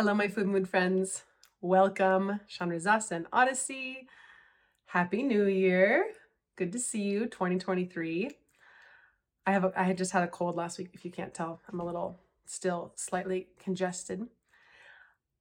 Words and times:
Hello, 0.00 0.14
my 0.14 0.28
food 0.28 0.46
mood 0.46 0.66
friends. 0.66 1.24
Welcome, 1.60 2.40
Chandra 2.48 2.78
Zasa 2.78 3.10
and 3.10 3.26
Odyssey. 3.34 4.08
Happy 4.86 5.22
New 5.22 5.44
Year. 5.44 6.06
Good 6.56 6.72
to 6.72 6.78
see 6.78 7.02
you, 7.02 7.26
2023. 7.26 8.30
I 9.46 9.52
have 9.52 9.64
a, 9.64 9.72
I 9.76 9.82
had 9.82 9.98
just 9.98 10.12
had 10.12 10.22
a 10.22 10.28
cold 10.28 10.56
last 10.56 10.78
week, 10.78 10.88
if 10.94 11.04
you 11.04 11.10
can't 11.10 11.34
tell. 11.34 11.60
I'm 11.70 11.80
a 11.80 11.84
little 11.84 12.18
still 12.46 12.94
slightly 12.96 13.48
congested. 13.62 14.26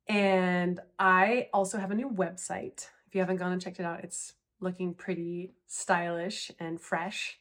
And 0.09 0.81
I 0.99 1.47
also 1.53 1.77
have 1.77 1.91
a 1.91 1.95
new 1.95 2.09
website. 2.09 2.89
If 3.07 3.15
you 3.15 3.21
haven't 3.21 3.37
gone 3.37 3.53
and 3.53 3.61
checked 3.61 3.79
it 3.79 3.85
out, 3.85 4.03
it's 4.03 4.33
looking 4.59 4.93
pretty 4.93 5.53
stylish 5.67 6.51
and 6.59 6.81
fresh. 6.81 7.39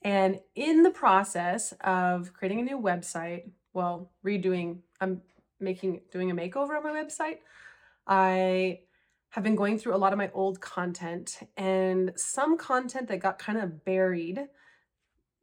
And 0.00 0.38
in 0.54 0.84
the 0.84 0.92
process 0.92 1.74
of 1.80 2.34
creating 2.34 2.60
a 2.60 2.62
new 2.62 2.78
website, 2.78 3.50
well, 3.72 4.12
redoing, 4.24 4.82
I'm 5.00 5.22
making, 5.60 6.00
doing 6.12 6.30
a 6.30 6.34
makeover 6.34 6.76
on 6.76 6.84
my 6.84 6.90
website, 6.90 7.38
I 8.06 8.80
have 9.30 9.44
been 9.44 9.56
going 9.56 9.78
through 9.78 9.94
a 9.94 9.98
lot 9.98 10.12
of 10.12 10.18
my 10.18 10.30
old 10.32 10.60
content 10.60 11.40
and 11.56 12.12
some 12.16 12.56
content 12.56 13.08
that 13.08 13.18
got 13.18 13.38
kind 13.38 13.58
of 13.58 13.84
buried. 13.84 14.46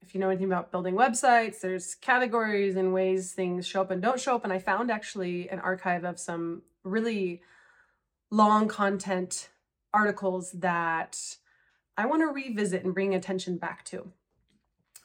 If 0.02 0.14
you 0.14 0.20
know 0.20 0.30
anything 0.30 0.48
about 0.48 0.72
building 0.72 0.96
websites, 0.96 1.60
there's 1.62 1.96
categories 1.96 2.76
and 2.76 2.94
ways 2.94 3.34
things 3.34 3.68
show 3.68 3.82
up 3.82 3.92
and 3.92 4.02
don't 4.02 4.20
show 4.20 4.36
up. 4.36 4.44
And 4.44 4.52
I 4.52 4.60
found 4.60 4.92
actually 4.92 5.50
an 5.50 5.60
archive 5.60 6.04
of 6.04 6.20
some 6.20 6.64
really 6.84 7.42
long 8.32 8.68
content 8.68 9.50
articles 9.94 10.52
that 10.54 11.38
I 11.96 12.08
want 12.08 12.22
to 12.24 12.28
revisit 12.28 12.84
and 12.84 12.94
bring 12.94 13.14
attention 13.14 13.58
back 13.58 13.86
to. 13.86 14.12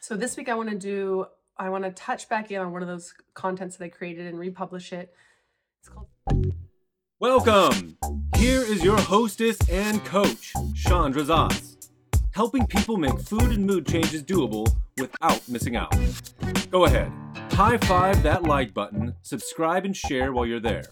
So 0.00 0.16
this 0.16 0.36
week 0.36 0.48
I 0.48 0.54
want 0.54 0.70
to 0.70 0.78
do, 0.78 1.26
I 1.60 1.70
want 1.70 1.82
to 1.82 1.90
touch 1.90 2.28
back 2.28 2.52
in 2.52 2.60
on 2.60 2.70
one 2.70 2.82
of 2.82 2.88
those 2.88 3.12
contents 3.34 3.76
that 3.76 3.84
I 3.84 3.88
created 3.88 4.26
and 4.26 4.38
republish 4.38 4.92
it. 4.92 5.12
It's 5.80 5.88
called. 5.88 6.06
Welcome! 7.18 7.98
Here 8.36 8.60
is 8.60 8.84
your 8.84 8.96
hostess 8.96 9.58
and 9.68 10.04
coach, 10.04 10.52
Chandra 10.76 11.24
Zas, 11.24 11.76
helping 12.30 12.64
people 12.68 12.96
make 12.96 13.18
food 13.18 13.50
and 13.50 13.66
mood 13.66 13.88
changes 13.88 14.22
doable 14.22 14.72
without 14.98 15.48
missing 15.48 15.74
out. 15.74 15.92
Go 16.70 16.84
ahead, 16.84 17.10
high 17.50 17.78
five 17.78 18.22
that 18.22 18.44
like 18.44 18.72
button, 18.72 19.16
subscribe 19.22 19.84
and 19.84 19.96
share 19.96 20.32
while 20.32 20.46
you're 20.46 20.60
there. 20.60 20.84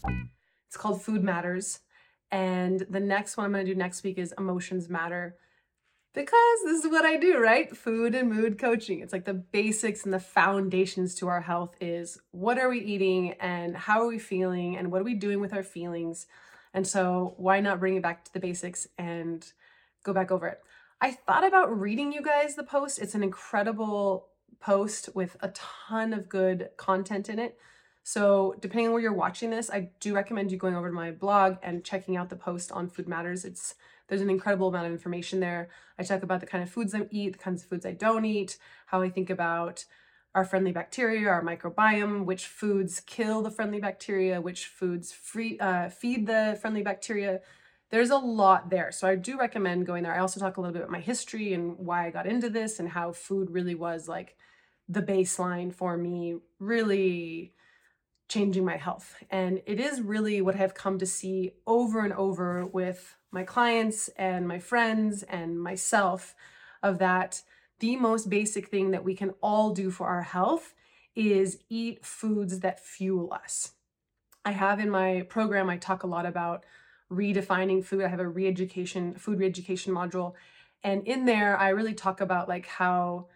It's 0.67 0.77
called 0.77 1.01
Food 1.01 1.23
Matters. 1.23 1.79
And 2.33 2.85
the 2.91 2.99
next 2.99 3.37
one 3.37 3.47
I'm 3.47 3.53
going 3.53 3.65
to 3.65 3.73
do 3.73 3.79
next 3.79 4.03
week 4.03 4.19
is 4.19 4.35
Emotions 4.37 4.89
Matter 4.89 5.37
because 6.17 6.63
this 6.65 6.83
is 6.83 6.91
what 6.91 7.05
I 7.05 7.19
do, 7.19 7.39
right? 7.39 7.77
Food 7.77 8.15
and 8.15 8.33
mood 8.33 8.59
coaching. 8.59 9.01
It's 9.01 9.13
like 9.13 9.27
the 9.27 9.35
basics 9.35 10.05
and 10.05 10.15
the 10.15 10.19
foundations 10.19 11.15
to 11.17 11.29
our 11.29 11.43
health 11.43 11.77
is 11.79 12.19
what 12.31 12.59
are 12.59 12.71
we 12.71 12.81
eating 12.81 13.35
and 13.35 13.77
how 13.77 14.01
are 14.01 14.07
we 14.07 14.19
feeling 14.19 14.79
and 14.79 14.91
what 14.91 15.03
are 15.03 15.05
we 15.05 15.13
doing 15.13 15.41
with 15.41 15.53
our 15.53 15.63
feelings? 15.63 16.27
And 16.73 16.87
so 16.87 17.35
why 17.37 17.61
not 17.61 17.81
bring 17.81 17.97
it 17.97 18.03
back 18.03 18.25
to 18.25 18.33
the 18.33 18.41
basics 18.41 18.89
and 18.97 19.47
go 20.05 20.15
back 20.15 20.31
over 20.31 20.47
it? 20.47 20.61
I 21.03 21.11
thought 21.11 21.47
about 21.47 21.79
reading 21.79 22.15
you 22.15 22.23
guys 22.23 22.57
the 22.57 22.65
post. 22.65 22.99
It's 22.99 23.15
an 23.15 23.23
incredible 23.23 24.29
post 24.59 25.11
with 25.15 25.37
a 25.41 25.49
ton 25.49 26.15
of 26.15 26.31
good 26.31 26.71
content 26.79 27.29
in 27.29 27.39
it. 27.39 27.59
So, 28.05 28.55
depending 28.61 28.87
on 28.87 28.93
where 28.93 29.03
you're 29.03 29.13
watching 29.13 29.51
this, 29.51 29.69
I 29.69 29.91
do 29.99 30.15
recommend 30.15 30.53
you 30.53 30.59
going 30.59 30.77
over 30.77 30.89
to 30.89 30.95
my 30.95 31.11
blog 31.11 31.57
and 31.63 31.85
checking 31.85 32.17
out 32.17 32.31
the 32.31 32.37
post 32.37 32.71
on 32.71 32.89
Food 32.89 33.09
Matters. 33.09 33.45
It's 33.45 33.75
there's 34.09 34.21
an 34.21 34.31
incredible 34.31 34.69
amount 34.69 34.87
of 34.87 34.93
information 34.93 35.41
there. 35.41 35.69
I 35.99 36.03
talk 36.03 36.23
about 36.23 36.41
the 36.41 36.47
kind 36.47 36.63
of 36.63 36.71
foods 36.71 36.95
I 36.95 37.07
eat, 37.11 37.33
the 37.33 37.39
kinds 37.39 37.63
of 37.63 37.69
foods 37.69 37.87
I 37.87 37.93
don't 37.93 38.25
eat, 38.25 38.59
how 38.87 39.03
I 39.03 39.11
think 39.11 39.31
about 39.31 39.85
our 40.35 40.45
friendly 40.45 40.71
bacteria, 40.73 41.29
our 41.29 41.43
microbiome, 41.43 42.27
which 42.27 42.47
foods 42.47 43.01
kill 43.01 43.43
the 43.43 43.51
friendly 43.51 43.81
bacteria, 43.81 44.41
which 44.41 44.67
foods 44.67 45.11
free, 45.11 45.59
uh, 45.59 45.89
feed 45.89 46.27
the 46.27 46.59
friendly 46.61 46.83
bacteria. 46.83 47.41
There's 47.91 48.11
a 48.11 48.19
lot 48.19 48.69
there. 48.69 48.93
So 48.93 49.09
I 49.09 49.17
do 49.17 49.39
recommend 49.39 49.87
going 49.87 50.03
there. 50.03 50.15
I 50.15 50.19
also 50.19 50.39
talk 50.39 50.59
a 50.59 50.61
little 50.61 50.75
bit 50.75 50.83
about 50.83 50.93
my 50.93 51.01
history 51.01 51.55
and 51.55 51.79
why 51.79 52.07
I 52.07 52.11
got 52.11 52.27
into 52.27 52.51
this 52.51 52.79
and 52.79 52.89
how 52.89 53.13
food 53.13 53.51
really 53.51 53.75
was 53.75 54.09
like 54.09 54.37
the 54.89 55.03
baseline 55.03 55.73
for 55.73 55.97
me, 55.97 56.37
really 56.59 57.55
changing 58.29 58.65
my 58.65 58.77
health. 58.77 59.17
And 59.31 59.63
it 59.67 59.79
is 59.79 60.01
really 60.01 60.41
what 60.41 60.57
I've 60.57 60.75
come 60.75 60.99
to 60.99 61.07
see 61.07 61.53
over 61.67 62.01
and 62.01 62.13
over 62.13 62.67
with 62.67 63.17
my 63.31 63.45
clients 63.45 64.09
and 64.17 64.49
my 64.49 64.59
friends 64.59 65.23
and 65.23 65.61
myself 65.61 66.35
of 66.83 66.99
that 66.99 67.43
the 67.79 67.97
most 67.97 68.31
basic 68.31 68.69
thing 68.69 68.91
that 68.93 69.05
we 69.05 69.15
can 69.15 69.35
all 69.43 69.73
do 69.73 69.91
for 69.91 70.07
our 70.07 70.23
health 70.23 70.75
is 71.15 71.59
eat 71.69 72.05
foods 72.05 72.61
that 72.61 72.81
fuel 72.81 73.33
us. 73.33 73.73
I 74.45 74.53
have 74.53 74.81
in 74.81 74.91
my 74.91 75.23
program, 75.29 75.69
I 75.69 75.77
talk 75.77 76.03
a 76.03 76.07
lot 76.07 76.27
about 76.27 76.65
redefining 77.11 77.85
food. 77.85 78.05
I 78.05 78.09
have 78.09 78.21
a 78.21 78.29
re-education, 78.29 79.15
food 79.15 79.39
re-education 79.39 79.93
module. 79.93 80.35
And 80.83 81.07
in 81.07 81.25
there, 81.25 81.57
I 81.59 81.71
really 81.71 81.95
talk 81.95 82.21
about 82.21 82.49
like 82.49 82.67
how, 82.67 83.29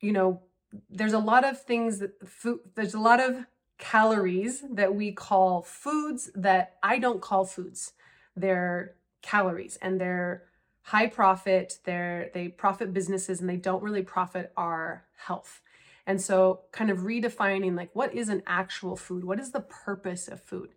you 0.00 0.12
know, 0.12 0.42
there's 0.90 1.12
a 1.12 1.18
lot 1.18 1.44
of 1.44 1.62
things 1.62 2.00
that 2.00 2.28
food, 2.28 2.60
there's 2.74 2.94
a 2.94 3.00
lot 3.00 3.20
of 3.20 3.46
calories 3.78 4.62
that 4.70 4.94
we 4.94 5.12
call 5.12 5.62
foods 5.62 6.30
that 6.34 6.76
I 6.82 6.98
don't 6.98 7.20
call 7.20 7.44
foods. 7.44 7.92
They're 8.36 8.94
calories 9.22 9.78
and 9.80 10.00
they're 10.00 10.44
high 10.82 11.06
profit, 11.06 11.78
they're 11.84 12.30
they 12.34 12.48
profit 12.48 12.92
businesses 12.92 13.40
and 13.40 13.48
they 13.48 13.56
don't 13.56 13.82
really 13.82 14.02
profit 14.02 14.52
our 14.56 15.04
health. 15.16 15.60
And 16.06 16.20
so 16.20 16.60
kind 16.72 16.90
of 16.90 16.98
redefining 16.98 17.74
like 17.76 17.90
what 17.94 18.14
is 18.14 18.28
an 18.28 18.42
actual 18.46 18.96
food? 18.96 19.24
What 19.24 19.40
is 19.40 19.52
the 19.52 19.60
purpose 19.60 20.28
of 20.28 20.42
food? 20.42 20.70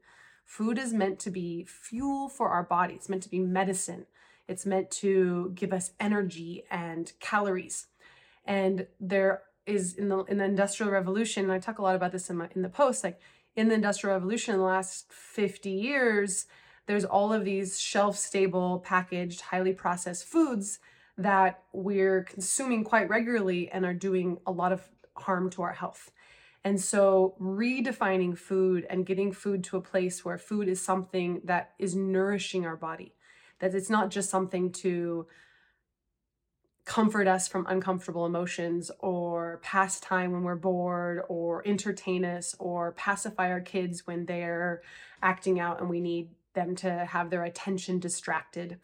Food 0.46 0.78
is 0.78 0.94
meant 0.94 1.19
to 1.19 1.30
be 1.30 1.66
fuel 1.66 2.30
for 2.30 2.50
our 2.50 2.63
body. 2.63 2.94
It's 2.94 3.09
meant 3.09 3.24
to 3.24 3.30
be 3.30 3.40
medicine. 3.40 4.06
It's 4.47 4.66
meant 4.66 4.90
to 4.91 5.52
give 5.53 5.74
us 5.74 5.91
energy 6.00 6.63
and 6.72 7.12
calories. 7.19 7.88
And 8.46 8.88
there 8.97 9.41
is 9.67 9.95
in 9.95 10.09
the 10.09 10.23
in 10.25 10.38
the 10.38 10.45
industrial 10.45 10.91
revolution 10.91 11.44
and 11.44 11.51
i 11.51 11.59
talk 11.59 11.79
a 11.79 11.81
lot 11.81 11.95
about 11.95 12.11
this 12.11 12.29
in 12.29 12.38
my 12.38 12.47
in 12.55 12.61
the 12.61 12.69
post 12.69 13.03
like 13.03 13.19
in 13.55 13.67
the 13.67 13.75
industrial 13.75 14.16
revolution 14.16 14.53
in 14.53 14.59
the 14.59 14.66
last 14.66 15.11
50 15.11 15.69
years 15.69 16.45
there's 16.88 17.05
all 17.05 17.33
of 17.33 17.45
these 17.45 17.79
shelf 17.79 18.17
stable 18.17 18.79
packaged 18.79 19.41
highly 19.41 19.73
processed 19.73 20.25
foods 20.25 20.79
that 21.17 21.63
we're 21.73 22.23
consuming 22.23 22.83
quite 22.83 23.09
regularly 23.09 23.69
and 23.69 23.85
are 23.85 23.94
doing 23.94 24.38
a 24.45 24.51
lot 24.51 24.72
of 24.72 24.88
harm 25.16 25.50
to 25.50 25.63
our 25.63 25.73
health. 25.73 26.11
And 26.63 26.79
so 26.79 27.35
redefining 27.41 28.38
food 28.38 28.85
and 28.89 29.06
getting 29.06 29.31
food 29.31 29.63
to 29.66 29.77
a 29.77 29.81
place 29.81 30.23
where 30.23 30.38
food 30.38 30.67
is 30.67 30.81
something 30.81 31.41
that 31.45 31.72
is 31.79 31.95
nourishing 31.95 32.66
our 32.66 32.75
body 32.75 33.13
that 33.59 33.73
it's 33.73 33.89
not 33.89 34.11
just 34.11 34.29
something 34.29 34.72
to 34.72 35.25
comfort 36.88 37.28
us 37.28 37.50
from 37.50 37.68
uncomfortable 37.68 38.25
emotions 38.25 38.90
or 39.00 39.59
pass 39.62 40.00
time 40.00 40.31
when 40.31 40.44
we're 40.44 40.56
bored 40.56 41.22
or 41.28 41.62
entertain 41.68 42.24
us 42.24 42.56
or 42.59 42.94
pacify 42.94 43.52
our 43.52 43.59
kids 43.59 44.08
when 44.08 44.25
they're 44.25 44.81
acting 45.22 45.59
out 45.59 45.81
and 45.81 45.90
we 45.90 46.00
need 46.00 46.30
them 46.53 46.75
to 46.78 46.90
have 47.06 47.30
their 47.30 47.44
attention 47.44 48.00
distracted. 48.00 48.80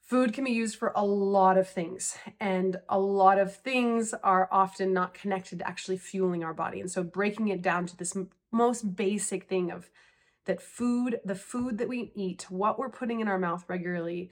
Food 0.00 0.32
can 0.32 0.44
be 0.44 0.52
used 0.52 0.76
for 0.76 0.92
a 0.96 1.04
lot 1.04 1.58
of 1.58 1.68
things, 1.68 2.16
and 2.40 2.80
a 2.88 2.98
lot 2.98 3.38
of 3.38 3.54
things 3.54 4.14
are 4.24 4.48
often 4.50 4.92
not 4.94 5.14
connected 5.14 5.58
to 5.58 5.68
actually 5.68 5.98
fueling 5.98 6.42
our 6.42 6.54
body. 6.54 6.80
And 6.80 6.90
so, 6.90 7.04
breaking 7.04 7.48
it 7.48 7.62
down 7.62 7.86
to 7.86 7.96
this 7.96 8.16
most 8.50 8.96
basic 8.96 9.48
thing 9.48 9.70
of 9.70 9.88
that 10.46 10.60
food, 10.60 11.20
the 11.24 11.36
food 11.36 11.78
that 11.78 11.88
we 11.88 12.10
eat, 12.16 12.46
what 12.48 12.76
we're 12.76 12.88
putting 12.88 13.20
in 13.20 13.28
our 13.28 13.38
mouth 13.38 13.64
regularly, 13.68 14.30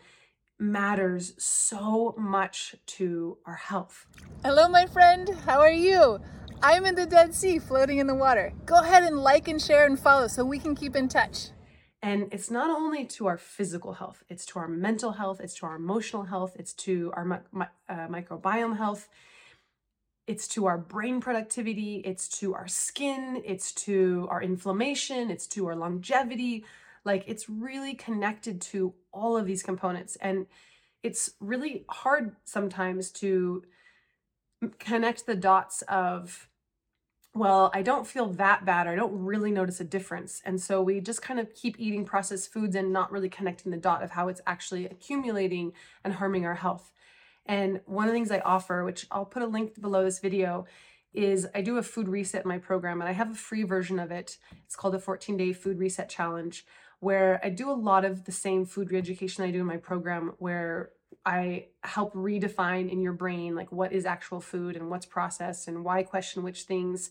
matters 0.58 1.34
so 1.38 2.14
much 2.18 2.74
to 2.86 3.38
our 3.46 3.54
health. 3.54 4.06
Hello, 4.44 4.68
my 4.68 4.86
friend. 4.86 5.30
How 5.44 5.60
are 5.60 5.70
you? 5.70 6.18
I'm 6.62 6.86
in 6.86 6.94
the 6.94 7.06
Dead 7.06 7.34
Sea 7.34 7.58
floating 7.58 7.98
in 7.98 8.06
the 8.06 8.14
water. 8.14 8.52
Go 8.66 8.76
ahead 8.80 9.04
and 9.04 9.18
like 9.18 9.48
and 9.48 9.62
share 9.62 9.86
and 9.86 9.98
follow 9.98 10.26
so 10.26 10.44
we 10.44 10.58
can 10.58 10.74
keep 10.74 10.96
in 10.96 11.08
touch. 11.08 11.50
And 12.02 12.28
it's 12.32 12.50
not 12.50 12.70
only 12.70 13.04
to 13.06 13.26
our 13.26 13.38
physical 13.38 13.94
health, 13.94 14.22
it's 14.28 14.46
to 14.46 14.60
our 14.60 14.68
mental 14.68 15.12
health, 15.12 15.40
it's 15.40 15.54
to 15.54 15.66
our 15.66 15.76
emotional 15.76 16.24
health, 16.24 16.54
it's 16.56 16.72
to 16.74 17.12
our 17.14 17.24
mi- 17.24 17.64
uh, 17.88 18.06
microbiome 18.06 18.76
health, 18.76 19.08
it's 20.26 20.46
to 20.48 20.66
our 20.66 20.78
brain 20.78 21.20
productivity, 21.20 21.96
it's 22.04 22.28
to 22.40 22.54
our 22.54 22.68
skin, 22.68 23.42
it's 23.44 23.72
to 23.72 24.28
our 24.30 24.40
inflammation, 24.40 25.30
it's 25.30 25.46
to 25.48 25.66
our 25.66 25.74
longevity. 25.74 26.64
Like 27.08 27.24
it's 27.26 27.48
really 27.48 27.94
connected 27.94 28.60
to 28.60 28.92
all 29.14 29.34
of 29.38 29.46
these 29.46 29.62
components. 29.62 30.18
And 30.20 30.44
it's 31.02 31.30
really 31.40 31.86
hard 31.88 32.36
sometimes 32.44 33.10
to 33.12 33.64
connect 34.78 35.24
the 35.24 35.34
dots 35.34 35.80
of, 35.88 36.50
well, 37.34 37.70
I 37.72 37.80
don't 37.80 38.06
feel 38.06 38.26
that 38.34 38.66
bad, 38.66 38.86
or 38.86 38.90
I 38.90 38.96
don't 38.96 39.24
really 39.24 39.50
notice 39.50 39.80
a 39.80 39.84
difference. 39.84 40.42
And 40.44 40.60
so 40.60 40.82
we 40.82 41.00
just 41.00 41.22
kind 41.22 41.40
of 41.40 41.54
keep 41.54 41.80
eating 41.80 42.04
processed 42.04 42.52
foods 42.52 42.76
and 42.76 42.92
not 42.92 43.10
really 43.10 43.30
connecting 43.30 43.72
the 43.72 43.78
dot 43.78 44.02
of 44.02 44.10
how 44.10 44.28
it's 44.28 44.42
actually 44.46 44.84
accumulating 44.84 45.72
and 46.04 46.12
harming 46.12 46.44
our 46.44 46.56
health. 46.56 46.92
And 47.46 47.80
one 47.86 48.04
of 48.04 48.12
the 48.12 48.16
things 48.16 48.30
I 48.30 48.40
offer, 48.40 48.84
which 48.84 49.06
I'll 49.10 49.24
put 49.24 49.42
a 49.42 49.46
link 49.46 49.80
below 49.80 50.04
this 50.04 50.18
video, 50.18 50.66
is 51.14 51.48
I 51.54 51.62
do 51.62 51.78
a 51.78 51.82
food 51.82 52.06
reset 52.06 52.42
in 52.42 52.48
my 52.48 52.58
program 52.58 53.00
and 53.00 53.08
I 53.08 53.12
have 53.12 53.30
a 53.30 53.34
free 53.34 53.62
version 53.62 53.98
of 53.98 54.10
it. 54.10 54.36
It's 54.66 54.76
called 54.76 54.92
the 54.92 54.98
14 54.98 55.38
day 55.38 55.54
food 55.54 55.78
reset 55.78 56.10
challenge 56.10 56.66
where 57.00 57.40
I 57.44 57.50
do 57.50 57.70
a 57.70 57.72
lot 57.72 58.04
of 58.04 58.24
the 58.24 58.32
same 58.32 58.64
food 58.64 58.88
reeducation 58.88 59.44
I 59.44 59.50
do 59.50 59.60
in 59.60 59.66
my 59.66 59.76
program 59.76 60.34
where 60.38 60.90
I 61.24 61.66
help 61.82 62.14
redefine 62.14 62.90
in 62.90 63.00
your 63.00 63.12
brain 63.12 63.54
like 63.54 63.70
what 63.70 63.92
is 63.92 64.06
actual 64.06 64.40
food 64.40 64.76
and 64.76 64.90
what's 64.90 65.06
processed 65.06 65.68
and 65.68 65.84
why 65.84 66.02
question 66.02 66.42
which 66.42 66.62
things 66.62 67.10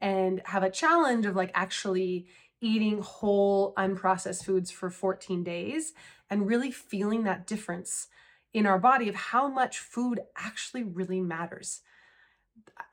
and 0.00 0.42
have 0.44 0.62
a 0.62 0.70
challenge 0.70 1.26
of 1.26 1.36
like 1.36 1.50
actually 1.54 2.26
eating 2.60 3.00
whole 3.00 3.74
unprocessed 3.74 4.44
foods 4.44 4.70
for 4.70 4.90
14 4.90 5.42
days 5.42 5.92
and 6.30 6.46
really 6.46 6.70
feeling 6.70 7.24
that 7.24 7.46
difference 7.46 8.08
in 8.52 8.66
our 8.66 8.78
body 8.78 9.08
of 9.08 9.14
how 9.14 9.48
much 9.48 9.78
food 9.78 10.20
actually 10.36 10.82
really 10.82 11.20
matters. 11.20 11.82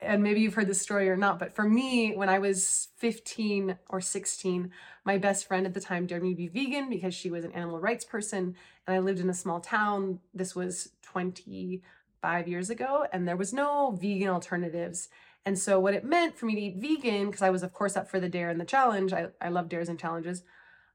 And 0.00 0.22
maybe 0.22 0.40
you've 0.40 0.54
heard 0.54 0.66
this 0.66 0.82
story 0.82 1.08
or 1.08 1.16
not, 1.16 1.38
but 1.38 1.54
for 1.54 1.64
me, 1.64 2.14
when 2.14 2.28
I 2.28 2.38
was 2.38 2.88
15 2.98 3.78
or 3.88 4.00
16, 4.00 4.70
my 5.04 5.18
best 5.18 5.46
friend 5.46 5.66
at 5.66 5.72
the 5.72 5.80
time 5.80 6.06
dared 6.06 6.22
me 6.22 6.30
to 6.30 6.36
be 6.36 6.48
vegan 6.48 6.90
because 6.90 7.14
she 7.14 7.30
was 7.30 7.44
an 7.44 7.52
animal 7.52 7.80
rights 7.80 8.04
person. 8.04 8.54
And 8.86 8.96
I 8.96 8.98
lived 8.98 9.20
in 9.20 9.30
a 9.30 9.34
small 9.34 9.60
town. 9.60 10.20
This 10.34 10.54
was 10.54 10.90
25 11.02 12.48
years 12.48 12.68
ago, 12.70 13.06
and 13.12 13.26
there 13.26 13.36
was 13.36 13.52
no 13.52 13.96
vegan 13.98 14.28
alternatives. 14.28 15.08
And 15.46 15.58
so, 15.58 15.80
what 15.80 15.94
it 15.94 16.04
meant 16.04 16.36
for 16.36 16.46
me 16.46 16.54
to 16.54 16.60
eat 16.60 16.76
vegan, 16.76 17.26
because 17.26 17.42
I 17.42 17.50
was, 17.50 17.62
of 17.62 17.72
course, 17.72 17.96
up 17.96 18.10
for 18.10 18.20
the 18.20 18.28
dare 18.28 18.50
and 18.50 18.60
the 18.60 18.64
challenge, 18.64 19.12
I, 19.12 19.28
I 19.40 19.48
love 19.48 19.68
dares 19.68 19.88
and 19.88 19.98
challenges. 19.98 20.42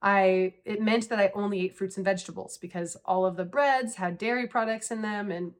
I 0.01 0.53
it 0.65 0.81
meant 0.81 1.09
that 1.09 1.19
I 1.19 1.31
only 1.35 1.61
ate 1.61 1.75
fruits 1.75 1.97
and 1.97 2.05
vegetables 2.05 2.57
because 2.57 2.95
all 3.05 3.25
of 3.25 3.35
the 3.35 3.45
breads 3.45 3.95
had 3.95 4.17
dairy 4.17 4.47
products 4.47 4.91
in 4.91 5.01
them 5.01 5.29
and 5.31 5.53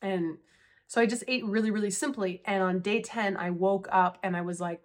and 0.00 0.38
so 0.86 1.00
I 1.00 1.06
just 1.06 1.24
ate 1.28 1.44
really 1.44 1.70
really 1.70 1.90
simply 1.90 2.42
and 2.44 2.62
on 2.62 2.80
day 2.80 3.00
10 3.02 3.36
I 3.36 3.50
woke 3.50 3.88
up 3.90 4.18
and 4.22 4.36
I 4.36 4.42
was 4.42 4.60
like 4.60 4.82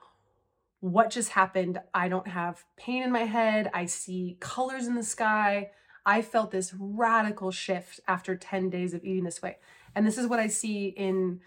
what 0.81 1.11
just 1.11 1.29
happened? 1.29 1.79
I 1.93 2.09
don't 2.09 2.27
have 2.27 2.65
pain 2.75 3.03
in 3.03 3.11
my 3.11 3.25
head. 3.25 3.69
I 3.71 3.85
see 3.85 4.37
colors 4.39 4.87
in 4.87 4.95
the 4.95 5.03
sky. 5.03 5.69
I 6.05 6.23
felt 6.23 6.49
this 6.49 6.73
radical 6.77 7.51
shift 7.51 7.99
after 8.07 8.35
10 8.35 8.71
days 8.71 8.95
of 8.95 9.03
eating 9.03 9.23
this 9.23 9.43
way. 9.43 9.57
And 9.95 10.05
this 10.05 10.17
is 10.17 10.25
what 10.25 10.39
I 10.39 10.47
see 10.47 10.87
in 10.87 11.39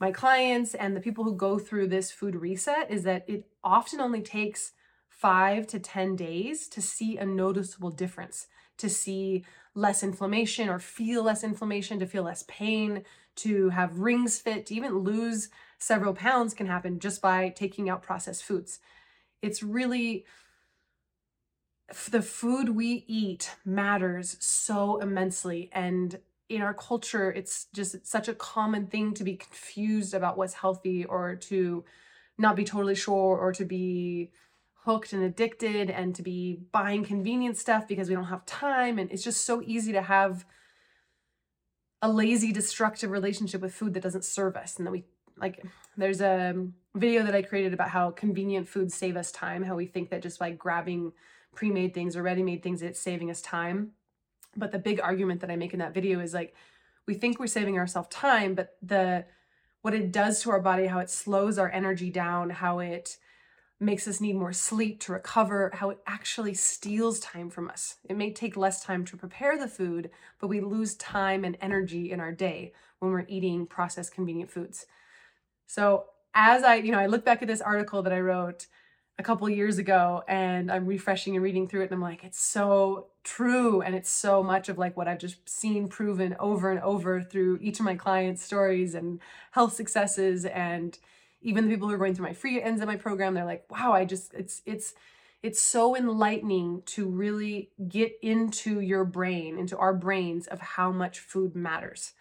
my 0.00 0.10
clients 0.10 0.74
and 0.74 0.96
the 0.96 1.00
people 1.00 1.24
who 1.24 1.36
go 1.36 1.58
through 1.58 1.86
this 1.86 2.10
food 2.10 2.34
reset 2.34 2.90
is 2.90 3.04
that 3.04 3.24
it 3.28 3.46
often 3.62 4.00
only 4.00 4.22
takes 4.22 4.72
five 5.08 5.66
to 5.68 5.78
10 5.78 6.16
days 6.16 6.66
to 6.68 6.80
see 6.80 7.18
a 7.18 7.26
noticeable 7.26 7.90
difference, 7.90 8.48
to 8.78 8.88
see 8.88 9.44
less 9.74 10.02
inflammation 10.02 10.68
or 10.70 10.78
feel 10.78 11.22
less 11.22 11.44
inflammation, 11.44 11.98
to 12.00 12.06
feel 12.06 12.22
less 12.22 12.44
pain, 12.48 13.04
to 13.36 13.70
have 13.70 14.00
rings 14.00 14.38
fit, 14.38 14.66
to 14.66 14.74
even 14.74 14.98
lose 14.98 15.48
several 15.78 16.14
pounds 16.14 16.54
can 16.54 16.66
happen 16.66 16.98
just 16.98 17.22
by 17.22 17.48
taking 17.48 17.88
out 17.88 18.02
processed 18.02 18.44
foods. 18.44 18.80
It's 19.42 19.62
really 19.62 20.26
the 22.10 22.22
food 22.22 22.70
we 22.70 23.04
eat 23.08 23.50
matters 23.64 24.36
so 24.40 24.98
immensely. 24.98 25.70
And 25.72 26.18
in 26.48 26.62
our 26.62 26.74
culture, 26.74 27.30
it's 27.30 27.66
just 27.72 28.06
such 28.06 28.28
a 28.28 28.34
common 28.34 28.86
thing 28.86 29.14
to 29.14 29.24
be 29.24 29.36
confused 29.36 30.14
about 30.14 30.36
what's 30.36 30.54
healthy 30.54 31.04
or 31.04 31.36
to 31.36 31.84
not 32.38 32.56
be 32.56 32.64
totally 32.64 32.94
sure 32.94 33.38
or 33.38 33.52
to 33.52 33.64
be 33.64 34.32
hooked 34.84 35.12
and 35.12 35.22
addicted 35.22 35.90
and 35.90 36.14
to 36.14 36.22
be 36.22 36.60
buying 36.72 37.04
convenient 37.04 37.56
stuff 37.56 37.86
because 37.86 38.08
we 38.08 38.14
don't 38.14 38.24
have 38.24 38.46
time. 38.46 38.98
And 38.98 39.10
it's 39.12 39.24
just 39.24 39.44
so 39.44 39.62
easy 39.62 39.92
to 39.92 40.02
have 40.02 40.44
a 42.02 42.08
lazy, 42.08 42.52
destructive 42.52 43.10
relationship 43.10 43.60
with 43.60 43.74
food 43.74 43.94
that 43.94 44.02
doesn't 44.02 44.24
serve 44.24 44.56
us. 44.56 44.76
And 44.76 44.86
then 44.86 44.92
we 44.92 45.04
like, 45.36 45.64
there's 45.96 46.20
a 46.20 46.66
video 46.94 47.22
that 47.22 47.34
I 47.34 47.42
created 47.42 47.72
about 47.72 47.90
how 47.90 48.10
convenient 48.10 48.68
foods 48.68 48.94
save 48.94 49.16
us 49.16 49.32
time, 49.32 49.62
how 49.62 49.74
we 49.74 49.86
think 49.86 50.10
that 50.10 50.22
just 50.22 50.38
by 50.38 50.50
grabbing 50.50 51.12
pre 51.54 51.70
made 51.70 51.94
things 51.94 52.16
or 52.16 52.22
ready 52.22 52.42
made 52.42 52.62
things, 52.62 52.82
it's 52.82 53.00
saving 53.00 53.30
us 53.30 53.40
time. 53.40 53.92
But 54.56 54.72
the 54.72 54.78
big 54.78 55.00
argument 55.00 55.40
that 55.40 55.50
I 55.50 55.56
make 55.56 55.72
in 55.72 55.78
that 55.78 55.94
video 55.94 56.20
is 56.20 56.34
like, 56.34 56.54
we 57.06 57.14
think 57.14 57.38
we're 57.38 57.46
saving 57.46 57.78
ourselves 57.78 58.08
time, 58.10 58.54
but 58.54 58.76
the 58.82 59.24
what 59.82 59.94
it 59.94 60.12
does 60.12 60.42
to 60.42 60.50
our 60.50 60.60
body, 60.60 60.86
how 60.86 60.98
it 60.98 61.08
slows 61.08 61.58
our 61.58 61.70
energy 61.70 62.10
down, 62.10 62.50
how 62.50 62.80
it 62.80 63.16
makes 63.80 64.06
us 64.06 64.20
need 64.20 64.36
more 64.36 64.52
sleep 64.52 65.00
to 65.00 65.12
recover, 65.12 65.70
how 65.74 65.88
it 65.90 65.98
actually 66.06 66.52
steals 66.52 67.18
time 67.18 67.48
from 67.48 67.68
us. 67.70 67.96
It 68.04 68.16
may 68.16 68.30
take 68.30 68.56
less 68.56 68.84
time 68.84 69.06
to 69.06 69.16
prepare 69.16 69.58
the 69.58 69.68
food, 69.68 70.10
but 70.38 70.48
we 70.48 70.60
lose 70.60 70.94
time 70.96 71.44
and 71.44 71.56
energy 71.62 72.12
in 72.12 72.20
our 72.20 72.32
day 72.32 72.72
when 72.98 73.10
we're 73.10 73.24
eating 73.26 73.66
processed 73.66 74.14
convenient 74.14 74.50
foods. 74.50 74.86
So, 75.66 76.04
as 76.34 76.62
I, 76.62 76.76
you 76.76 76.92
know, 76.92 76.98
I 76.98 77.06
look 77.06 77.24
back 77.24 77.42
at 77.42 77.48
this 77.48 77.62
article 77.62 78.02
that 78.02 78.12
I 78.12 78.20
wrote 78.20 78.66
a 79.18 79.22
couple 79.22 79.48
years 79.50 79.78
ago 79.78 80.22
and 80.28 80.70
I'm 80.70 80.86
refreshing 80.86 81.34
and 81.34 81.42
reading 81.42 81.66
through 81.66 81.82
it 81.82 81.84
and 81.84 81.94
I'm 81.94 82.00
like, 82.00 82.24
it's 82.24 82.40
so 82.40 83.08
true 83.24 83.82
and 83.82 83.94
it's 83.94 84.10
so 84.10 84.42
much 84.42 84.68
of 84.68 84.78
like 84.78 84.96
what 84.96 85.08
I've 85.08 85.18
just 85.18 85.48
seen 85.48 85.88
proven 85.88 86.36
over 86.38 86.70
and 86.70 86.80
over 86.80 87.20
through 87.20 87.58
each 87.60 87.80
of 87.80 87.84
my 87.84 87.96
clients' 87.96 88.42
stories 88.42 88.94
and 88.94 89.20
health 89.50 89.74
successes 89.74 90.44
and 90.44 90.98
even 91.42 91.64
the 91.64 91.70
people 91.70 91.88
who 91.88 91.94
are 91.94 91.98
going 91.98 92.14
through 92.14 92.26
my 92.26 92.32
free 92.32 92.60
ends 92.60 92.80
of 92.80 92.86
my 92.86 92.96
program 92.96 93.34
they're 93.34 93.44
like 93.44 93.64
wow 93.70 93.92
i 93.92 94.04
just 94.04 94.32
it's 94.34 94.62
it's 94.66 94.94
it's 95.42 95.60
so 95.60 95.96
enlightening 95.96 96.82
to 96.84 97.08
really 97.08 97.70
get 97.88 98.12
into 98.22 98.80
your 98.80 99.04
brain 99.04 99.58
into 99.58 99.76
our 99.78 99.94
brains 99.94 100.46
of 100.46 100.60
how 100.60 100.92
much 100.92 101.18
food 101.18 101.54
matters. 101.54 102.12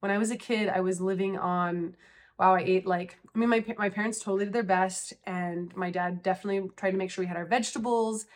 When 0.00 0.10
i 0.10 0.18
was 0.18 0.30
a 0.30 0.36
kid 0.36 0.68
i 0.68 0.80
was 0.80 1.00
living 1.00 1.38
on 1.38 1.96
wow 2.38 2.54
i 2.54 2.60
ate 2.60 2.86
like 2.86 3.18
i 3.34 3.38
mean 3.38 3.48
my, 3.48 3.64
my 3.78 3.88
parents 3.88 4.18
totally 4.18 4.44
did 4.44 4.52
their 4.52 4.62
best 4.62 5.14
and 5.24 5.74
my 5.74 5.90
dad 5.90 6.22
definitely 6.22 6.70
tried 6.76 6.92
to 6.92 6.96
make 6.96 7.10
sure 7.10 7.22
we 7.22 7.28
had 7.28 7.36
our 7.36 7.46
vegetables 7.46 8.26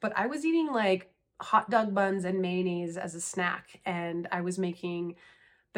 but 0.00 0.16
i 0.16 0.26
was 0.26 0.44
eating 0.44 0.72
like 0.72 1.12
hot 1.40 1.68
dog 1.68 1.94
buns 1.94 2.24
and 2.24 2.40
mayonnaise 2.40 2.96
as 2.96 3.14
a 3.14 3.20
snack 3.20 3.80
and 3.84 4.28
i 4.32 4.40
was 4.40 4.58
making 4.58 5.16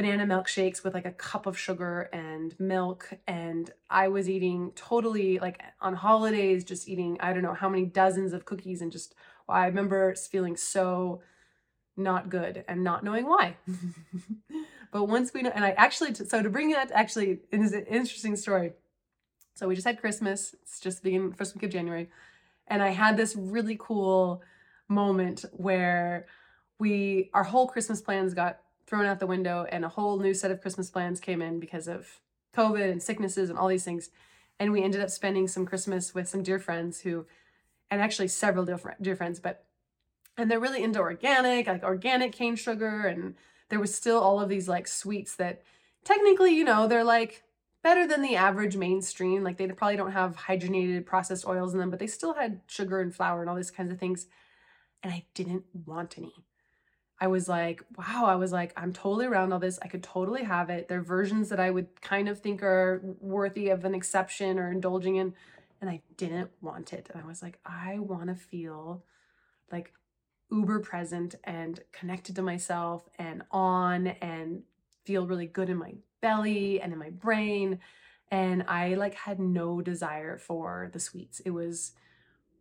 banana 0.01 0.25
milkshakes 0.25 0.83
with 0.83 0.95
like 0.95 1.05
a 1.05 1.13
cup 1.13 1.45
of 1.45 1.59
sugar 1.59 2.09
and 2.11 2.59
milk 2.59 3.11
and 3.27 3.71
i 3.91 4.09
was 4.09 4.31
eating 4.31 4.73
totally 4.75 5.39
like 5.39 5.61
on 5.83 5.93
holidays 5.93 6.65
just 6.65 6.89
eating 6.89 7.19
i 7.21 7.35
don't 7.35 7.43
know 7.43 7.53
how 7.53 7.69
many 7.69 7.85
dozens 7.85 8.33
of 8.33 8.47
cookies 8.47 8.81
and 8.81 8.91
just 8.91 9.15
well, 9.47 9.59
i 9.59 9.67
remember 9.67 10.15
feeling 10.15 10.57
so 10.57 11.21
not 11.99 12.31
good 12.31 12.65
and 12.67 12.83
not 12.83 13.05
knowing 13.05 13.27
why. 13.27 13.57
But 14.93 15.05
once 15.05 15.33
we 15.35 15.43
know 15.43 15.53
and 15.55 15.65
i 15.67 15.71
actually 15.73 16.15
so 16.15 16.43
to 16.43 16.49
bring 16.49 16.71
that 16.71 16.91
actually 16.93 17.41
is 17.53 17.73
an 17.73 17.85
interesting 17.85 18.37
story. 18.37 18.73
So 19.53 19.69
we 19.69 19.75
just 19.75 19.87
had 19.87 20.01
christmas 20.01 20.55
it's 20.63 20.81
just 20.81 21.03
the 21.03 21.11
beginning 21.11 21.35
first 21.35 21.55
week 21.55 21.65
of 21.65 21.71
january 21.71 22.09
and 22.67 22.83
i 22.83 22.89
had 22.89 23.19
this 23.19 23.37
really 23.37 23.77
cool 23.79 24.43
moment 24.89 25.45
where 25.53 26.27
we 26.79 27.31
our 27.35 27.45
whole 27.45 27.69
christmas 27.69 28.01
plans 28.01 28.33
got 28.33 28.61
thrown 28.91 29.07
out 29.07 29.21
the 29.21 29.27
window 29.27 29.67
and 29.71 29.85
a 29.85 29.89
whole 29.89 30.19
new 30.19 30.35
set 30.35 30.51
of 30.51 30.61
Christmas 30.61 30.91
plans 30.91 31.21
came 31.21 31.41
in 31.41 31.61
because 31.61 31.87
of 31.87 32.21
COVID 32.57 32.91
and 32.91 33.01
sicknesses 33.01 33.49
and 33.49 33.57
all 33.57 33.69
these 33.69 33.85
things. 33.85 34.11
And 34.59 34.73
we 34.73 34.83
ended 34.83 35.01
up 35.01 35.11
spending 35.11 35.47
some 35.47 35.65
Christmas 35.65 36.13
with 36.13 36.29
some 36.29 36.43
dear 36.43 36.59
friends 36.59 37.01
who, 37.01 37.25
and 37.89 38.03
actually 38.03 38.27
several 38.29 38.65
dear 39.01 39.17
friends, 39.17 39.39
but, 39.39 39.65
and 40.37 40.51
they're 40.51 40.59
really 40.59 40.83
into 40.83 40.99
organic, 40.99 41.69
like 41.69 41.85
organic 41.85 42.33
cane 42.33 42.57
sugar. 42.57 43.07
And 43.07 43.37
there 43.69 43.79
was 43.79 43.95
still 43.95 44.19
all 44.19 44.41
of 44.41 44.49
these 44.49 44.69
like 44.69 44.89
sweets 44.89 45.37
that 45.37 45.63
technically, 46.05 46.51
you 46.57 46.65
know, 46.65 46.89
they're 46.89 47.05
like 47.05 47.45
better 47.85 48.09
than 48.09 48.23
the 48.23 48.35
average 48.35 48.77
mainstream. 48.77 49.45
Like 49.45 49.57
they 49.57 49.69
probably 49.69 49.97
don't 49.97 50.13
have 50.13 50.37
hydrogenated 50.37 51.07
processed 51.07 51.47
oils 51.47 51.73
in 51.73 51.79
them, 51.79 51.91
but 51.91 52.01
they 52.01 52.09
still 52.09 52.35
had 52.35 52.61
sugar 52.67 53.01
and 53.01 53.15
flour 53.15 53.41
and 53.41 53.49
all 53.49 53.57
these 53.57 53.71
kinds 53.71 53.93
of 53.93 54.01
things. 54.01 54.27
And 55.01 55.13
I 55.13 55.27
didn't 55.33 55.65
want 55.87 56.19
any. 56.19 56.35
I 57.21 57.27
was 57.27 57.49
like, 57.49 57.85
wow, 57.99 58.25
I 58.27 58.37
was 58.37 58.51
like, 58.51 58.73
I'm 58.77 58.93
totally 58.93 59.27
around 59.27 59.53
all 59.53 59.59
this. 59.59 59.79
I 59.83 59.89
could 59.89 60.03
totally 60.03 60.43
have 60.43 60.71
it. 60.71 60.89
There 60.89 61.01
are 61.01 61.03
versions 61.03 61.51
that 61.51 61.61
I 61.61 61.71
would 61.71 62.01
kind 62.01 62.29
of 62.29 62.41
think 62.41 62.63
are 62.63 63.03
worthy 63.21 63.69
of 63.69 63.85
an 63.85 63.95
exception 63.95 64.59
or 64.59 64.73
indulging 64.73 65.17
in. 65.17 65.35
And 65.83 65.91
I 65.91 66.01
didn't 66.17 66.51
want 66.63 66.93
it. 66.95 67.09
And 67.13 67.23
I 67.23 67.27
was 67.27 67.43
like, 67.43 67.59
I 67.65 67.99
want 67.99 68.29
to 68.29 68.35
feel 68.35 69.05
like 69.71 69.93
uber 70.51 70.81
present 70.81 71.35
and 71.45 71.81
connected 71.93 72.37
to 72.37 72.43
myself 72.43 73.09
and 73.19 73.43
on 73.51 74.09
and 74.09 74.63
feel 75.05 75.27
really 75.27 75.47
good 75.47 75.69
in 75.69 75.77
my 75.77 75.95
belly 76.23 76.81
and 76.81 76.93
in 76.93 76.99
my 76.99 77.11
brain. 77.11 77.81
And 78.31 78.65
I 78.67 78.95
like 78.95 79.15
had 79.15 79.39
no 79.39 79.81
desire 79.83 80.39
for 80.39 80.91
the 80.93 81.01
sweets. 81.01 81.41
It 81.41 81.51
was 81.51 81.93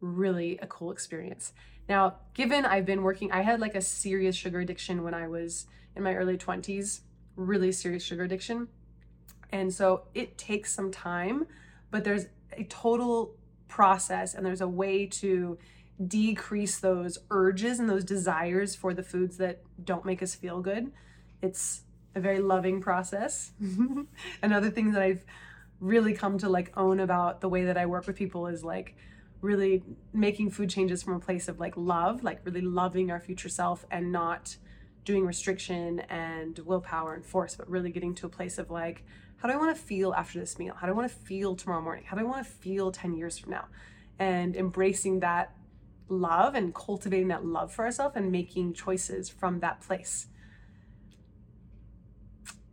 really 0.01 0.57
a 0.61 0.67
cool 0.67 0.91
experience. 0.91 1.53
Now, 1.89 2.17
given 2.35 2.65
I've 2.65 2.85
been 2.85 3.01
working, 3.01 3.31
I 3.31 3.41
had 3.41 3.59
like 3.59 3.73
a 3.73 3.81
serious 3.81 4.35
sugar 4.35 4.59
addiction 4.59 5.03
when 5.03 5.15
I 5.15 5.27
was 5.27 5.65
in 5.95 6.03
my 6.03 6.13
early 6.13 6.37
20s, 6.37 7.01
really 7.35 7.71
serious 7.71 8.03
sugar 8.03 8.23
addiction. 8.23 8.67
And 9.51 9.73
so 9.73 10.03
it 10.13 10.37
takes 10.37 10.71
some 10.71 10.91
time, 10.91 11.47
but 11.89 12.03
there's 12.03 12.27
a 12.55 12.63
total 12.65 13.35
process 13.67 14.35
and 14.35 14.45
there's 14.45 14.61
a 14.61 14.67
way 14.67 15.07
to 15.07 15.57
decrease 16.05 16.79
those 16.79 17.17
urges 17.31 17.79
and 17.79 17.89
those 17.89 18.03
desires 18.03 18.75
for 18.75 18.93
the 18.93 19.03
foods 19.03 19.37
that 19.37 19.61
don't 19.83 20.05
make 20.05 20.21
us 20.21 20.35
feel 20.35 20.61
good. 20.61 20.91
It's 21.41 21.81
a 22.13 22.19
very 22.19 22.39
loving 22.39 22.81
process. 22.81 23.51
Another 24.43 24.69
thing 24.69 24.91
that 24.91 25.01
I've 25.01 25.25
really 25.79 26.13
come 26.13 26.37
to 26.37 26.49
like 26.49 26.71
own 26.77 26.99
about 26.99 27.41
the 27.41 27.49
way 27.49 27.65
that 27.65 27.77
I 27.77 27.87
work 27.87 28.05
with 28.05 28.15
people 28.15 28.45
is 28.45 28.63
like 28.63 28.95
really 29.41 29.83
making 30.13 30.51
food 30.51 30.69
changes 30.69 31.01
from 31.03 31.13
a 31.13 31.19
place 31.19 31.47
of 31.47 31.59
like 31.59 31.75
love, 31.77 32.23
like 32.23 32.41
really 32.45 32.61
loving 32.61 33.11
our 33.11 33.19
future 33.19 33.49
self 33.49 33.85
and 33.89 34.11
not 34.11 34.57
doing 35.05 35.25
restriction 35.25 36.01
and 36.01 36.59
willpower 36.59 37.13
and 37.13 37.25
force, 37.25 37.55
but 37.55 37.69
really 37.69 37.91
getting 37.91 38.13
to 38.15 38.25
a 38.25 38.29
place 38.29 38.57
of 38.57 38.69
like, 38.69 39.05
how 39.37 39.47
do 39.47 39.53
I 39.53 39.57
want 39.57 39.75
to 39.75 39.81
feel 39.81 40.13
after 40.13 40.39
this 40.39 40.59
meal? 40.59 40.75
How 40.75 40.87
do 40.87 40.93
I 40.93 40.95
want 40.95 41.09
to 41.09 41.17
feel 41.17 41.55
tomorrow 41.55 41.81
morning? 41.81 42.03
How 42.05 42.17
do 42.17 42.21
I 42.21 42.25
want 42.25 42.45
to 42.45 42.51
feel 42.51 42.91
10 42.91 43.15
years 43.15 43.37
from 43.37 43.51
now? 43.51 43.65
And 44.17 44.55
embracing 44.55 45.21
that 45.21 45.55
love 46.09 46.55
and 46.55 46.75
cultivating 46.75 47.29
that 47.29 47.45
love 47.45 47.71
for 47.71 47.85
ourselves 47.85 48.15
and 48.17 48.31
making 48.31 48.73
choices 48.73 49.29
from 49.29 49.61
that 49.61 49.79
place. 49.79 50.27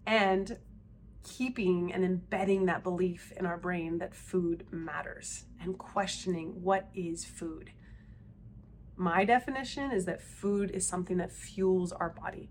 And 0.05 0.59
keeping 1.27 1.93
and 1.93 2.05
embedding 2.05 2.67
that 2.67 2.85
belief 2.85 3.33
in 3.37 3.45
our 3.45 3.57
brain 3.57 3.99
that 3.99 4.15
food 4.15 4.65
matters 4.71 5.45
and 5.61 5.77
questioning 5.77 6.63
what 6.63 6.89
is 6.95 7.25
food. 7.25 7.71
My 8.97 9.25
definition 9.25 9.91
is 9.91 10.05
that 10.05 10.23
food 10.23 10.71
is 10.71 10.87
something 10.87 11.17
that 11.17 11.33
fuels 11.33 11.93
our 11.93 12.11
body, 12.11 12.49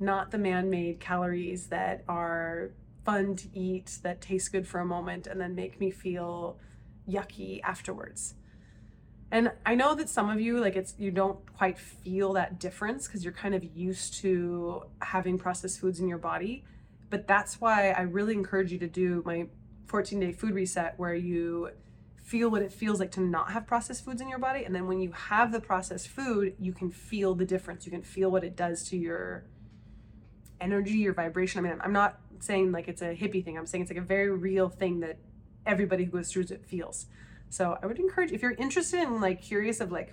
not 0.00 0.30
the 0.30 0.38
man 0.38 0.70
made 0.70 1.00
calories 1.00 1.66
that 1.66 2.02
are 2.08 2.70
fun 3.04 3.36
to 3.36 3.48
eat, 3.52 3.98
that 4.02 4.20
taste 4.20 4.50
good 4.52 4.66
for 4.66 4.80
a 4.80 4.86
moment, 4.86 5.26
and 5.26 5.40
then 5.40 5.54
make 5.54 5.78
me 5.78 5.90
feel 5.90 6.58
yucky 7.08 7.60
afterwards. 7.62 8.34
And 9.30 9.52
I 9.64 9.74
know 9.74 9.94
that 9.94 10.08
some 10.08 10.30
of 10.30 10.40
you 10.40 10.58
like 10.58 10.74
it's 10.74 10.94
you 10.98 11.10
don't 11.10 11.38
quite 11.54 11.78
feel 11.78 12.32
that 12.32 12.58
difference 12.58 13.06
because 13.06 13.22
you're 13.22 13.32
kind 13.32 13.54
of 13.54 13.62
used 13.76 14.14
to 14.22 14.82
having 15.02 15.38
processed 15.38 15.78
foods 15.78 16.00
in 16.00 16.08
your 16.08 16.18
body. 16.18 16.64
But 17.10 17.26
that's 17.26 17.60
why 17.60 17.90
I 17.90 18.02
really 18.02 18.34
encourage 18.34 18.72
you 18.72 18.78
to 18.78 18.88
do 18.88 19.22
my 19.26 19.48
14 19.86 20.20
day 20.20 20.32
food 20.32 20.54
reset 20.54 20.94
where 20.96 21.14
you 21.14 21.70
feel 22.22 22.48
what 22.48 22.62
it 22.62 22.72
feels 22.72 23.00
like 23.00 23.10
to 23.10 23.20
not 23.20 23.50
have 23.50 23.66
processed 23.66 24.04
foods 24.04 24.20
in 24.22 24.28
your 24.28 24.38
body. 24.38 24.64
And 24.64 24.72
then 24.72 24.86
when 24.86 25.00
you 25.00 25.10
have 25.10 25.50
the 25.50 25.60
processed 25.60 26.08
food, 26.08 26.54
you 26.60 26.72
can 26.72 26.90
feel 26.90 27.34
the 27.34 27.44
difference. 27.44 27.84
You 27.84 27.90
can 27.90 28.02
feel 28.02 28.30
what 28.30 28.44
it 28.44 28.54
does 28.56 28.88
to 28.90 28.96
your 28.96 29.44
energy, 30.60 30.92
your 30.92 31.14
vibration. 31.14 31.58
I 31.58 31.68
mean, 31.68 31.80
I'm 31.80 31.92
not 31.92 32.20
saying 32.38 32.70
like 32.70 32.86
it's 32.86 33.02
a 33.02 33.16
hippie 33.16 33.44
thing, 33.44 33.58
I'm 33.58 33.66
saying 33.66 33.82
it's 33.82 33.90
like 33.90 33.98
a 33.98 34.02
very 34.02 34.30
real 34.30 34.68
thing 34.68 35.00
that 35.00 35.18
everybody 35.66 36.04
who 36.04 36.10
goes 36.12 36.30
through 36.30 36.44
it 36.50 36.64
feels. 36.64 37.06
So 37.48 37.76
I 37.82 37.86
would 37.86 37.98
encourage 37.98 38.32
if 38.32 38.42
you're 38.42 38.52
interested 38.52 39.00
in 39.00 39.20
like 39.20 39.42
curious 39.42 39.80
of 39.80 39.90
like 39.90 40.12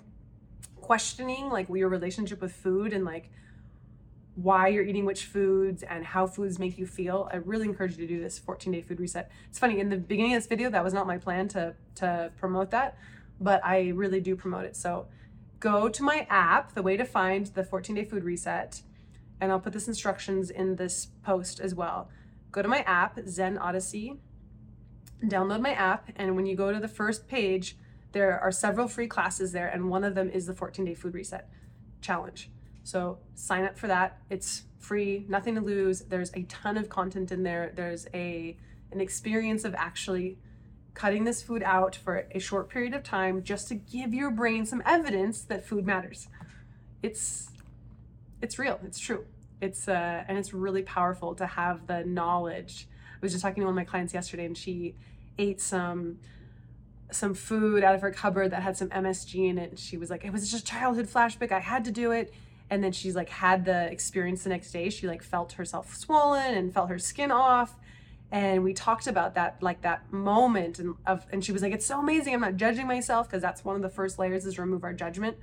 questioning 0.75 1.49
like 1.49 1.69
your 1.69 1.89
relationship 1.89 2.41
with 2.41 2.51
food 2.51 2.93
and 2.93 3.05
like 3.05 3.29
why 4.37 4.67
you're 4.67 4.83
eating 4.83 5.03
which 5.03 5.25
foods 5.25 5.81
and 5.81 6.05
how 6.05 6.27
foods 6.27 6.59
make 6.59 6.77
you 6.77 6.85
feel, 6.85 7.27
I 7.33 7.37
really 7.37 7.67
encourage 7.67 7.97
you 7.97 8.05
to 8.05 8.07
do 8.07 8.21
this 8.21 8.37
14 8.37 8.71
day 8.71 8.81
food 8.81 8.99
reset. 8.99 9.31
It's 9.49 9.57
funny, 9.57 9.79
in 9.79 9.89
the 9.89 9.97
beginning 9.97 10.35
of 10.35 10.43
this 10.43 10.47
video, 10.47 10.69
that 10.69 10.83
was 10.83 10.93
not 10.93 11.07
my 11.07 11.17
plan 11.17 11.47
to, 11.49 11.73
to 11.95 12.31
promote 12.37 12.69
that, 12.69 12.99
but 13.41 13.65
I 13.65 13.89
really 13.89 14.21
do 14.21 14.35
promote 14.35 14.65
it. 14.65 14.75
So 14.75 15.07
go 15.59 15.89
to 15.89 16.03
my 16.03 16.27
app, 16.29 16.75
the 16.75 16.83
way 16.83 16.97
to 16.97 17.03
find 17.03 17.47
the 17.47 17.63
14 17.63 17.95
day 17.95 18.05
food 18.05 18.23
reset, 18.23 18.83
and 19.41 19.51
I'll 19.51 19.59
put 19.59 19.73
this 19.73 19.87
instructions 19.87 20.51
in 20.51 20.75
this 20.75 21.07
post 21.23 21.59
as 21.59 21.73
well. 21.73 22.09
Go 22.51 22.61
to 22.61 22.67
my 22.67 22.81
app, 22.81 23.19
Zen 23.27 23.57
Odyssey, 23.57 24.19
download 25.23 25.61
my 25.61 25.73
app, 25.73 26.09
and 26.15 26.35
when 26.35 26.45
you 26.45 26.55
go 26.55 26.71
to 26.71 26.79
the 26.79 26.87
first 26.87 27.27
page, 27.27 27.75
there 28.11 28.39
are 28.39 28.51
several 28.51 28.87
free 28.87 29.07
classes 29.07 29.51
there, 29.51 29.67
and 29.67 29.89
one 29.89 30.03
of 30.03 30.13
them 30.13 30.29
is 30.29 30.45
the 30.45 30.53
14 30.53 30.85
day 30.85 30.93
food 30.93 31.15
reset 31.15 31.49
challenge. 32.01 32.51
So 32.87 33.17
sign 33.35 33.65
up 33.65 33.77
for 33.77 33.87
that. 33.87 34.17
It's 34.29 34.63
free, 34.79 35.25
nothing 35.27 35.55
to 35.55 35.61
lose. 35.61 36.03
There's 36.03 36.31
a 36.33 36.43
ton 36.43 36.77
of 36.77 36.87
content 36.87 37.33
in 37.33 37.43
there. 37.43 37.73
There's 37.75 38.07
a 38.13 38.55
an 38.93 39.01
experience 39.01 39.65
of 39.65 39.75
actually 39.75 40.37
cutting 40.93 41.25
this 41.25 41.43
food 41.43 41.61
out 41.63 41.97
for 41.97 42.25
a 42.31 42.39
short 42.39 42.69
period 42.69 42.93
of 42.93 43.03
time 43.03 43.43
just 43.43 43.67
to 43.67 43.75
give 43.75 44.13
your 44.13 44.31
brain 44.31 44.65
some 44.65 44.81
evidence 44.85 45.41
that 45.41 45.67
food 45.67 45.85
matters. 45.85 46.29
It's 47.03 47.49
it's 48.41 48.57
real. 48.57 48.79
It's 48.85 48.99
true. 48.99 49.25
It's 49.59 49.89
uh 49.89 50.23
and 50.25 50.37
it's 50.37 50.53
really 50.53 50.83
powerful 50.83 51.35
to 51.35 51.45
have 51.45 51.87
the 51.87 52.05
knowledge. 52.05 52.87
I 53.15 53.19
was 53.21 53.33
just 53.33 53.41
talking 53.41 53.63
to 53.63 53.65
one 53.65 53.73
of 53.73 53.75
my 53.75 53.83
clients 53.83 54.13
yesterday 54.13 54.45
and 54.45 54.57
she 54.57 54.95
ate 55.37 55.59
some 55.59 56.19
some 57.11 57.33
food 57.33 57.83
out 57.83 57.95
of 57.95 58.01
her 58.01 58.11
cupboard 58.11 58.51
that 58.51 58.61
had 58.61 58.77
some 58.77 58.87
MSG 58.87 59.49
in 59.49 59.57
it. 59.57 59.71
And 59.71 59.79
she 59.79 59.97
was 59.97 60.09
like, 60.09 60.23
it 60.23 60.31
was 60.31 60.49
just 60.49 60.65
childhood 60.65 61.07
flashback. 61.07 61.51
I 61.51 61.59
had 61.59 61.83
to 61.83 61.91
do 61.91 62.11
it 62.11 62.33
and 62.69 62.83
then 62.83 62.91
she's 62.91 63.15
like 63.15 63.29
had 63.29 63.65
the 63.65 63.89
experience 63.91 64.43
the 64.43 64.49
next 64.49 64.71
day. 64.71 64.89
She 64.89 65.07
like 65.07 65.23
felt 65.23 65.53
herself 65.53 65.95
swollen 65.95 66.53
and 66.53 66.73
felt 66.73 66.89
her 66.89 66.99
skin 66.99 67.31
off. 67.31 67.75
And 68.29 68.63
we 68.63 68.73
talked 68.73 69.07
about 69.07 69.35
that 69.35 69.57
like 69.61 69.81
that 69.83 70.11
moment 70.11 70.79
and 70.79 70.95
of 71.05 71.25
and 71.31 71.43
she 71.43 71.53
was 71.53 71.61
like 71.61 71.71
it's 71.71 71.85
so 71.85 71.99
amazing. 71.99 72.33
I'm 72.33 72.41
not 72.41 72.57
judging 72.57 72.85
myself 72.85 73.27
because 73.27 73.41
that's 73.41 73.63
one 73.63 73.77
of 73.77 73.81
the 73.81 73.89
first 73.89 74.19
layers 74.19 74.45
is 74.45 74.59
remove 74.59 74.83
our 74.83 74.93
judgment. 74.93 75.37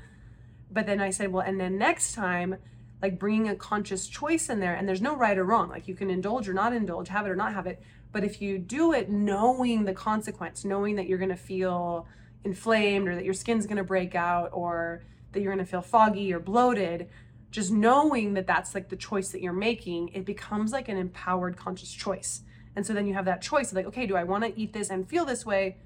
But 0.71 0.87
then 0.87 1.01
i 1.01 1.11
said 1.11 1.33
well 1.33 1.45
and 1.47 1.59
then 1.59 1.79
next 1.79 2.15
time 2.15 2.57
like 3.01 3.19
bringing 3.19 3.49
a 3.49 3.57
conscious 3.57 4.07
choice 4.07 4.49
in 4.49 4.61
there 4.61 4.75
and 4.75 4.89
there's 4.89 5.01
no 5.01 5.17
right 5.17 5.39
or 5.39 5.45
wrong. 5.45 5.71
Like 5.71 5.89
you 5.89 5.95
can 5.95 6.11
indulge 6.11 6.49
or 6.49 6.55
not 6.55 6.75
indulge 6.75 7.09
have 7.09 7.27
it 7.27 7.31
or 7.31 7.37
not 7.37 7.55
have 7.55 7.67
it. 7.67 7.83
But 8.13 8.23
if 8.23 8.43
you 8.43 8.59
do 8.59 8.93
it 8.93 9.09
knowing 9.09 9.85
the 9.85 9.95
consequence 9.95 10.63
knowing 10.65 10.97
that 10.97 11.07
you're 11.07 11.19
going 11.19 11.31
to 11.31 11.37
feel 11.37 12.07
inflamed 12.45 13.09
or 13.09 13.15
that 13.15 13.25
your 13.25 13.33
skin's 13.33 13.67
going 13.67 13.79
to 13.79 13.85
break 13.85 14.15
out 14.15 14.51
or 14.53 15.03
that 15.35 15.41
you're 15.41 15.53
going 15.53 15.65
to 15.65 15.71
feel 15.71 15.83
foggy 15.83 16.33
or 16.33 16.39
bloated 16.39 17.09
just 17.51 17.71
knowing 17.71 18.35
that 18.35 18.49
that's 18.49 18.75
like 18.75 18.89
the 18.89 18.97
choice 18.97 19.29
that 19.29 19.41
you're 19.41 19.53
making 19.53 20.09
it 20.09 20.25
becomes 20.25 20.73
like 20.73 20.89
an 20.89 20.97
empowered 20.97 21.57
conscious 21.57 21.93
choice. 21.93 22.43
And 22.75 22.85
so 22.85 22.93
then 22.93 23.07
you 23.07 23.15
have 23.15 23.27
that 23.27 23.43
choice 23.43 23.71
of 23.71 23.77
like 23.77 23.87
okay 23.87 24.07
do 24.07 24.17
i 24.17 24.25
want 24.25 24.43
to 24.45 24.59
eat 24.61 24.73
this 24.73 24.91
and 24.91 25.09
feel 25.09 25.25
this 25.25 25.47
way? 25.47 25.77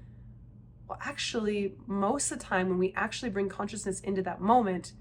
Well 0.87 0.97
actually 1.01 1.73
most 1.85 2.31
of 2.31 2.39
the 2.39 2.45
time 2.45 2.69
when 2.69 2.79
we 2.79 2.93
actually 2.95 3.29
bring 3.29 3.49
consciousness 3.49 3.99
into 3.99 4.21
that 4.23 4.41
moment 4.41 4.93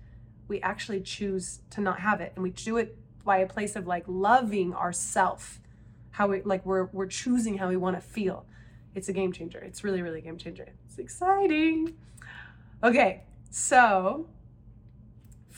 we 0.47 0.61
actually 0.61 1.01
choose 1.01 1.61
to 1.71 1.81
not 1.81 2.01
have 2.01 2.21
it. 2.21 2.33
And 2.35 2.43
we 2.43 2.51
do 2.51 2.77
it 2.79 2.99
by 3.25 3.39
a 3.39 3.47
place 3.47 3.77
of 3.77 3.87
like 3.87 4.05
loving 4.07 4.75
ourself 4.75 5.61
how 6.11 6.29
we 6.29 6.43
like 6.43 6.67
we're 6.67 6.87
we're 6.93 7.07
choosing 7.07 7.59
how 7.59 7.69
we 7.69 7.77
want 7.77 7.97
to 7.97 8.03
feel. 8.03 8.45
It's 8.95 9.09
a 9.09 9.13
game 9.13 9.33
changer. 9.33 9.59
It's 9.59 9.85
really 9.85 10.03
really 10.03 10.21
game 10.21 10.37
changer. 10.37 10.69
It's 10.87 10.99
exciting. 10.99 11.95
Okay 12.83 13.23
so 13.51 14.29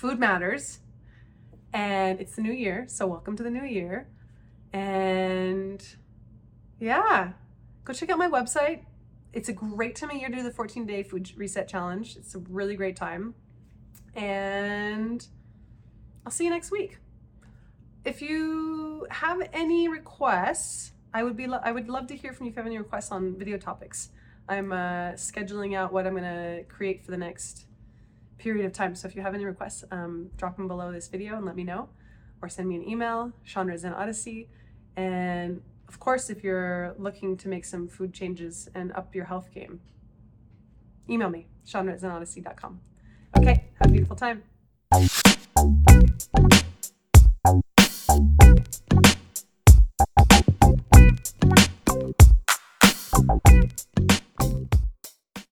food 0.00 0.18
matters 0.18 0.78
and 1.74 2.22
it's 2.22 2.34
the 2.34 2.40
new 2.40 2.54
year 2.54 2.86
so 2.88 3.06
welcome 3.06 3.36
to 3.36 3.42
the 3.42 3.50
new 3.50 3.66
year. 3.66 4.08
And 4.72 5.86
yeah 6.78 7.32
go 7.84 7.92
check 7.92 8.08
out 8.08 8.16
my 8.16 8.28
website. 8.28 8.80
It's 9.34 9.50
a 9.50 9.52
great 9.52 9.96
time 9.96 10.08
of 10.08 10.16
year 10.16 10.30
to 10.30 10.36
do 10.36 10.42
the 10.42 10.52
14 10.52 10.86
day 10.86 11.02
food 11.02 11.30
reset 11.36 11.68
challenge. 11.68 12.16
It's 12.16 12.34
a 12.34 12.38
really 12.38 12.76
great 12.76 12.96
time. 12.96 13.34
And 14.14 15.26
i'll 16.24 16.32
see 16.32 16.44
you 16.44 16.50
next 16.50 16.70
week. 16.70 16.96
If 18.06 18.22
you 18.22 19.06
have 19.10 19.38
any 19.52 19.86
requests 19.88 20.92
i 21.12 21.22
would 21.22 21.36
be 21.36 21.46
lo- 21.46 21.60
i 21.62 21.72
would 21.72 21.90
love 21.90 22.06
to 22.06 22.16
hear 22.16 22.32
from 22.32 22.46
you 22.46 22.52
if 22.52 22.56
you 22.56 22.62
have 22.62 22.66
any 22.66 22.78
requests 22.78 23.12
on 23.12 23.36
video 23.36 23.58
topics. 23.58 24.08
I'm 24.48 24.72
uh, 24.72 25.12
scheduling 25.28 25.76
out 25.76 25.92
what 25.92 26.06
i'm 26.06 26.16
going 26.16 26.24
to 26.24 26.64
create 26.74 27.04
for 27.04 27.10
the 27.10 27.18
next 27.18 27.66
period 28.40 28.66
of 28.66 28.72
time. 28.72 28.94
So 28.94 29.06
if 29.06 29.14
you 29.14 29.22
have 29.22 29.34
any 29.34 29.44
requests, 29.44 29.84
um, 29.90 30.30
drop 30.36 30.56
them 30.56 30.66
below 30.66 30.90
this 30.90 31.08
video 31.08 31.36
and 31.36 31.44
let 31.44 31.54
me 31.54 31.62
know, 31.62 31.88
or 32.42 32.48
send 32.48 32.68
me 32.68 32.76
an 32.76 32.88
email, 32.88 33.32
Chandra 33.44 33.76
Zen 33.78 33.92
Odyssey. 33.92 34.48
And 34.96 35.62
of 35.88 36.00
course, 36.00 36.30
if 36.30 36.42
you're 36.42 36.94
looking 36.98 37.36
to 37.36 37.48
make 37.48 37.64
some 37.64 37.86
food 37.86 38.12
changes 38.12 38.68
and 38.74 38.92
up 38.92 39.14
your 39.14 39.26
health 39.26 39.52
game, 39.52 39.80
email 41.08 41.28
me, 41.28 41.48
Chandra 41.66 41.94
at 41.94 42.00
ZenOdyssey.com. 42.00 42.80
Okay, 43.36 43.64
have 43.78 43.88
a 43.88 43.92
beautiful 43.92 44.16
time. 44.16 44.42